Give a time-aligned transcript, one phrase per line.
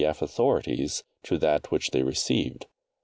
[0.03, 0.23] E.F.
[0.23, 2.65] authorities to that which they received.